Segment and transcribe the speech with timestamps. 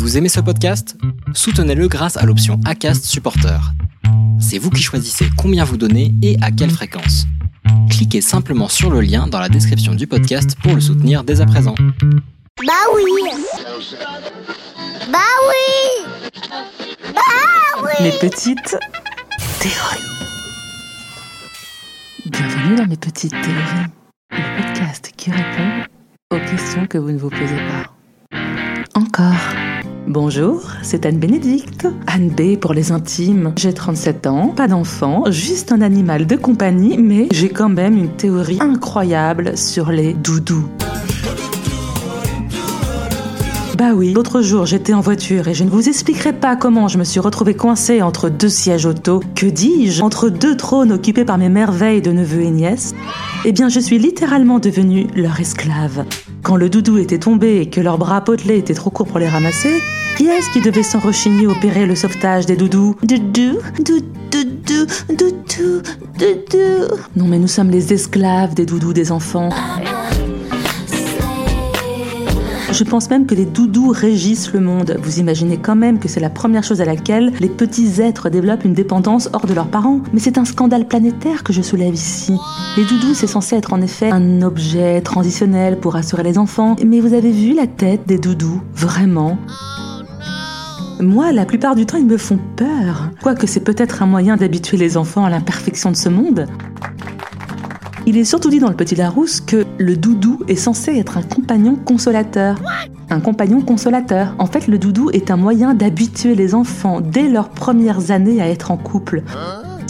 [0.00, 0.96] Vous aimez ce podcast?
[1.34, 3.60] Soutenez-le grâce à l'option ACAST Supporter.
[4.40, 7.26] C'est vous qui choisissez combien vous donnez et à quelle fréquence.
[7.90, 11.46] Cliquez simplement sur le lien dans la description du podcast pour le soutenir dès à
[11.46, 11.74] présent.
[12.66, 13.02] Bah oui
[15.12, 15.18] Bah
[15.50, 16.32] oui
[17.14, 18.78] Bah oui Mes petites
[19.58, 20.00] théories.
[22.24, 23.90] Bienvenue dans mes petites théories,
[24.30, 25.84] le podcast qui répond
[26.30, 28.38] aux questions que vous ne vous posez pas.
[28.94, 29.69] Encore.
[30.06, 31.86] Bonjour, c'est Anne Bénédicte.
[32.06, 33.52] Anne B pour les intimes.
[33.56, 38.16] J'ai 37 ans, pas d'enfant, juste un animal de compagnie, mais j'ai quand même une
[38.16, 40.66] théorie incroyable sur les doudous.
[43.80, 46.98] Bah oui, l'autre jour j'étais en voiture et je ne vous expliquerai pas comment je
[46.98, 49.22] me suis retrouvée coincée entre deux sièges auto.
[49.34, 50.02] Que dis-je?
[50.02, 52.94] Entre deux trônes occupés par mes merveilles de neveux et nièces.
[53.46, 56.04] Eh bien, je suis littéralement devenue leur esclave.
[56.42, 59.28] Quand le doudou était tombé et que leurs bras potelés étaient trop courts pour les
[59.28, 59.80] ramasser,
[60.18, 62.96] qui est-ce qui devait sans rechigner opérer le sauvetage des doudous?
[63.02, 65.82] Doudou, doudou, doudou, doudou,
[66.18, 66.96] doudou.
[67.16, 69.48] Non mais nous sommes les esclaves des doudous des enfants.
[72.72, 74.96] Je pense même que les doudous régissent le monde.
[75.02, 78.64] Vous imaginez quand même que c'est la première chose à laquelle les petits êtres développent
[78.64, 80.00] une dépendance hors de leurs parents.
[80.12, 82.32] Mais c'est un scandale planétaire que je soulève ici.
[82.76, 86.76] Les doudous, c'est censé être en effet un objet transitionnel pour assurer les enfants.
[86.86, 88.62] Mais vous avez vu la tête des doudous?
[88.72, 89.36] Vraiment?
[91.00, 93.10] Moi, la plupart du temps, ils me font peur.
[93.20, 96.46] Quoique c'est peut-être un moyen d'habituer les enfants à l'imperfection de ce monde.
[98.10, 101.22] Il est surtout dit dans le Petit Larousse que le doudou est censé être un
[101.22, 102.56] compagnon consolateur.
[103.08, 104.34] Un compagnon consolateur.
[104.40, 108.48] En fait, le doudou est un moyen d'habituer les enfants dès leurs premières années à
[108.48, 109.22] être en couple.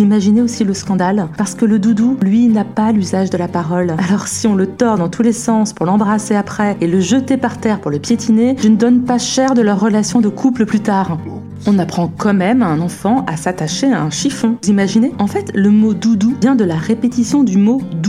[0.00, 3.94] Imaginez aussi le scandale, parce que le doudou, lui, n'a pas l'usage de la parole.
[4.08, 7.36] Alors si on le tord dans tous les sens pour l'embrasser après et le jeter
[7.36, 10.66] par terre pour le piétiner, je ne donne pas cher de leur relation de couple
[10.66, 11.18] plus tard.
[11.66, 14.56] On apprend quand même à un enfant à s'attacher à un chiffon.
[14.62, 15.12] Vous imaginez?
[15.18, 18.07] En fait, le mot doudou vient de la répétition du mot dou, dou,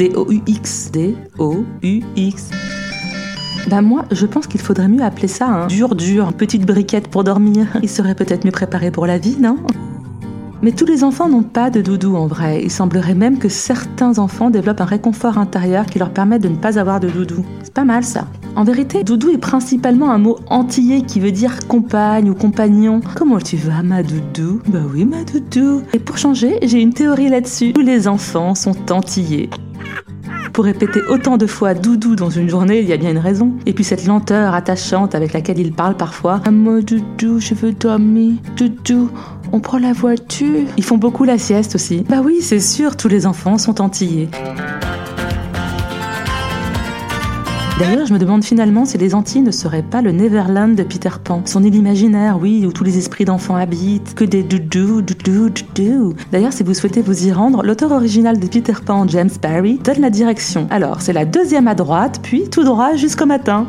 [0.00, 2.50] D-O-U-X, D-O-U-X.
[3.68, 7.22] Bah moi, je pense qu'il faudrait mieux appeler ça un dur dur, petite briquette pour
[7.22, 7.66] dormir.
[7.82, 9.58] Il serait peut-être mieux préparé pour la vie, non?
[10.62, 12.62] Mais tous les enfants n'ont pas de doudou en vrai.
[12.62, 16.56] Il semblerait même que certains enfants développent un réconfort intérieur qui leur permet de ne
[16.56, 17.44] pas avoir de doudou.
[17.62, 18.26] C'est pas mal ça.
[18.56, 23.02] En vérité, doudou est principalement un mot antillais qui veut dire compagne ou compagnon.
[23.16, 24.62] Comment tu vas, ma doudou?
[24.66, 25.82] Bah oui, ma doudou.
[25.92, 27.74] Et pour changer, j'ai une théorie là-dessus.
[27.74, 29.50] Tous les enfants sont antillais.
[30.52, 33.52] Pour répéter autant de fois doudou dans une journée, il y a bien une raison.
[33.66, 36.40] Et puis cette lenteur attachante avec laquelle il parle parfois.
[36.44, 38.34] Ah, moi, doudou, je veux dormir.
[38.56, 39.10] Doudou,
[39.52, 40.66] on prend la voiture.
[40.76, 42.04] Ils font beaucoup la sieste aussi.
[42.08, 44.28] Bah oui, c'est sûr, tous les enfants sont antillais.
[47.80, 51.08] D'ailleurs, je me demande finalement si les Antilles ne seraient pas le Neverland de Peter
[51.24, 51.40] Pan.
[51.46, 56.14] Son île imaginaire, oui, où tous les esprits d'enfants habitent, que des doudou, doudou, doudou.
[56.30, 60.02] D'ailleurs, si vous souhaitez vous y rendre, l'auteur original de Peter Pan, James Barry, donne
[60.02, 60.66] la direction.
[60.68, 63.66] Alors, c'est la deuxième à droite, puis tout droit jusqu'au matin.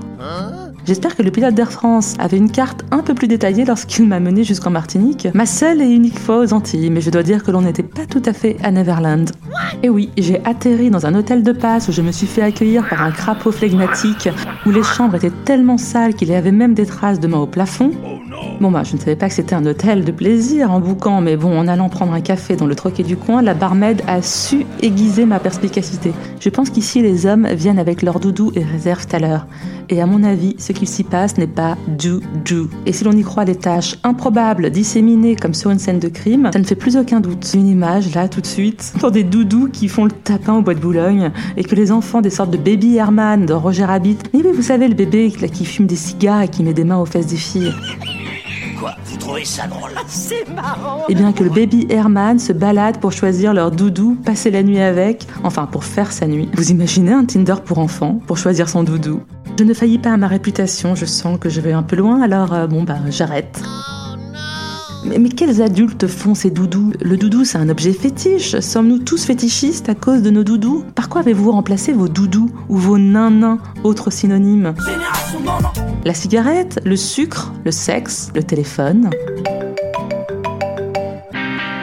[0.85, 4.19] J'espère que le pilote d'Air France avait une carte un peu plus détaillée lorsqu'il m'a
[4.19, 7.51] mené jusqu'en Martinique, ma seule et unique fois aux Antilles, mais je dois dire que
[7.51, 9.29] l'on n'était pas tout à fait à Neverland.
[9.83, 12.87] Et oui, j'ai atterri dans un hôtel de passe où je me suis fait accueillir
[12.89, 14.29] par un crapaud flegmatique,
[14.65, 17.47] où les chambres étaient tellement sales qu'il y avait même des traces de main au
[17.47, 17.91] plafond.
[18.59, 21.35] Bon bah je ne savais pas que c'était un hôtel de plaisir en boucan, mais
[21.35, 24.65] bon, en allant prendre un café dans le troquet du coin, la barmaid a su
[24.81, 26.13] aiguiser ma perspicacité.
[26.39, 29.47] Je pense qu'ici les hommes viennent avec leur doudou et réservent à l'heure.
[29.89, 32.61] Et à mon avis, ce qu'il s'y passe n'est pas du du.
[32.85, 36.49] Et si l'on y croit les tâches improbables disséminées comme sur une scène de crime,
[36.53, 37.51] ça ne fait plus aucun doute.
[37.53, 40.73] Une image là tout de suite pour des doudous qui font le tapin au bois
[40.73, 44.17] de Boulogne et que les enfants des sortes de baby Herman dans Roger Rabbit.
[44.33, 46.99] Mais oui, vous savez le bébé qui fume des cigares et qui met des mains
[46.99, 47.73] aux fesses des filles.
[49.21, 52.99] Quoi Vous trouvez ça drôle C'est marrant Et bien que le baby Herman se balade
[52.99, 56.49] pour choisir leur doudou, passer la nuit avec, enfin pour faire sa nuit.
[56.53, 59.21] Vous imaginez un Tinder pour enfants, pour choisir son doudou
[59.57, 62.21] Je ne faillis pas à ma réputation, je sens que je vais un peu loin,
[62.21, 63.61] alors euh, bon bah j'arrête.
[65.03, 66.93] Mais, quels adultes font ces doudous?
[67.01, 68.59] Le doudou, c'est un objet fétiche.
[68.59, 70.83] Sommes-nous tous fétichistes à cause de nos doudous?
[70.95, 74.75] Par quoi avez-vous remplacé vos doudous ou vos nains autres synonymes?
[76.05, 79.09] La cigarette, le sucre, le sexe, le téléphone.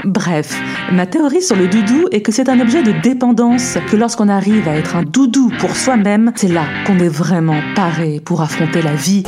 [0.04, 0.60] Bref,
[0.92, 4.68] ma théorie sur le doudou est que c'est un objet de dépendance, que lorsqu'on arrive
[4.68, 8.94] à être un doudou pour soi-même, c'est là qu'on est vraiment paré pour affronter la
[8.94, 9.24] vie.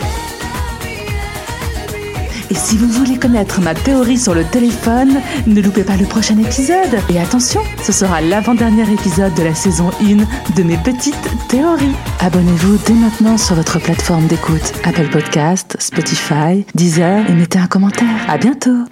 [2.51, 6.37] Et Si vous voulez connaître ma théorie sur le téléphone, ne loupez pas le prochain
[6.39, 6.99] épisode.
[7.09, 11.15] Et attention, ce sera l'avant-dernier épisode de la saison 1 de mes petites
[11.49, 11.95] théories.
[12.19, 18.09] Abonnez-vous dès maintenant sur votre plateforme d'écoute Apple Podcast, Spotify, Deezer et mettez un commentaire.
[18.29, 18.85] À bientôt.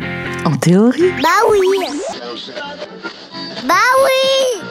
[0.44, 1.10] En théorie.
[1.20, 1.58] Bah oui.
[3.66, 3.74] Bah
[4.04, 4.68] oui.